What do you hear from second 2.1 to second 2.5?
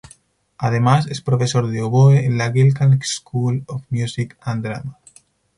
en la